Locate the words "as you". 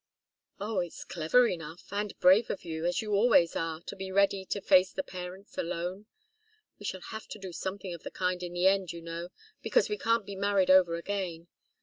2.87-3.13